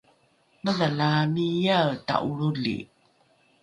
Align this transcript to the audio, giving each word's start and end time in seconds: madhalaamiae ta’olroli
madhalaamiae 0.67 1.79
ta’olroli 2.07 2.77